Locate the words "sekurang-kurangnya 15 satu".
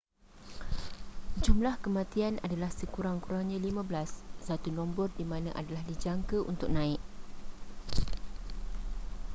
2.79-4.69